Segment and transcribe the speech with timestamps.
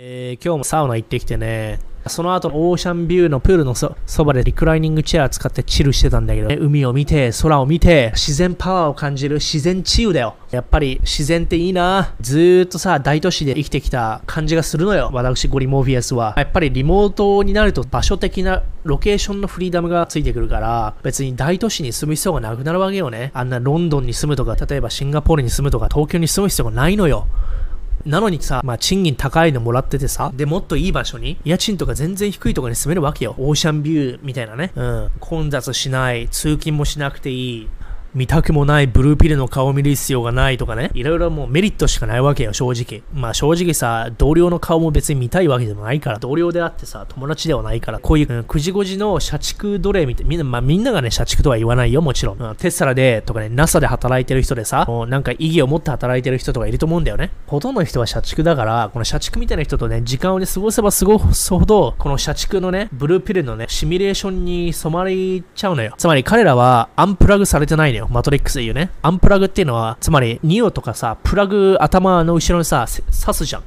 [0.00, 10.36] えー、今日もサウナ行ってきてね、その後オーシャンビューのプールのそばでリクライニングチェア使ってチルしてたんだけど、ね、海を見て、空を見て、自然パワーを感じる自然治癒だよ。
[10.52, 12.14] やっぱり自然っていいな。
[12.20, 15.10] ずーっとさ、大都市で生きてきた感じがするのよ。
[15.12, 16.34] 私、ゴリモーフィアスは。
[16.36, 23.32] やっぱりリモートになると場所的なロケーションのフリーダムがついてくるから、別に大都市に住む必要がなくなるわけよね。
[23.34, 27.26] あんなロンドンに住むとか、例えばシンガポールに住むとか、東京に住む必要がないのよ。
[28.06, 33.34] なのにさ、まあ賃金高いのもらっててさ、で、もっといい場所に、家賃とか全然低いところに住めるわけよ。
[33.38, 34.72] オーシャンビューみたいなね。
[34.74, 35.10] うん。
[35.20, 37.68] 混雑しない、通勤もしなくていい。
[38.14, 40.90] 見たくもないブルーピルの顔を見る必要がないとかね。
[40.94, 43.02] いろいろもうメリットしかないわけよ、正直。
[43.12, 52.38] まあ正直さ、同僚の顔も別に見たいわけでもないから、同僚であってさ、友達ではないから、こういう、うん、9時5時の社畜奴隷みたいみんな、まあみんながね、社畜とは言わないよ、もちろん。
[52.38, 57.30] うん、テスラで、とかね、NASA で働いてる人でさ、もうなんか意義を持って働いてる人とかいると思うんだよね。
[57.46, 65.94] ほとんどの人は社畜だから、この社畜みたいな人とね、時間をね、過ごせば過ごすほど、この社畜のね、ブルーピルのね、シミュレーションに染まりちゃうのよ。
[65.98, 68.08] つまり彼らはアンプラグされてないのよ。
[68.10, 68.90] マトリックスで言うね。
[69.02, 73.62] アンプラグっていうのは、つまり、ニオとかさ、プラグ頭の後ろにさ、刺すじゃん。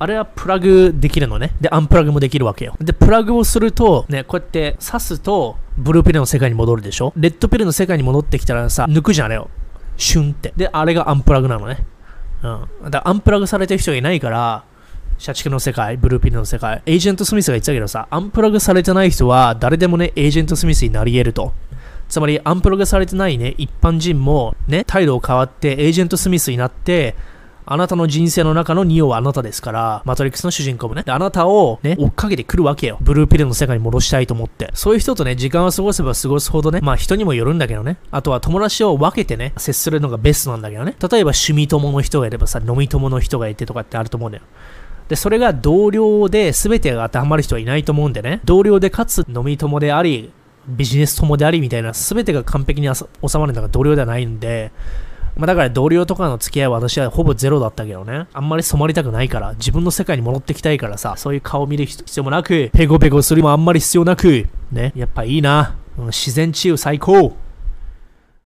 [0.00, 1.54] あれはプラグできるのね。
[1.60, 2.76] で、アンプラグもできるわけよ。
[2.80, 9.50] で、プラグをすると、ね、こうやって刺すと、ブルーピルの世界に戻るでしょレッドピルの世界に戻ってきたらさ、抜くじゃん、あれを。
[9.96, 10.52] シュンって。
[10.56, 11.84] で、あれがアンプラグなのね。
[12.42, 12.60] うん。
[12.84, 14.62] だからアンプラグされてる人がいないから、
[15.18, 21.52] 社畜の世界、ブルーピルの世界、エージェント・スミスが言ってたけどさ、アンプラグされてない人は誰でもね、エージェント・スミスになり得ると。
[22.08, 27.14] つまりアンプログされてないね、一般人もね、態度を変わってエージェント・スミスになって、
[27.70, 32.96] あなたの人生の中のニオはあなたですから、マトリックスの主人公もね、あなたをね、追っかけてくるわけよ。
[33.02, 34.70] ブルーピルの世界に戻したいと思って。
[34.72, 37.98] そういう人とね、時間を過ごせば過ごすほどね、まあ人にもよるんだけどね。
[38.10, 40.96] あとは友達を分けてね、接するのがベストなんだけどね。
[40.98, 44.44] 例えば趣味友の人がいればさ、飲み友の人がいてとかってあると思うんだよ。
[45.08, 48.40] で、それが同僚で全てが当てはまる人はいないと思うんでね。
[48.46, 50.32] 同僚でかつ飲み友であり、
[50.68, 53.06] ビジネス友でありみたいな、全てが完璧に収
[53.38, 54.70] まるのが同僚ではないんで、
[55.36, 58.26] まあ、だから同僚とかの付き合いは私はほぼゼロだったけどね。
[58.32, 65.76] あんまり染まりたくないから、自分の世界に戻ってきたいからさ、そういう顔を見る必要もなく、ペコペコするもあんまり必要なく、ね、やっぱいいな。
[65.96, 67.36] うん自然治癒最高。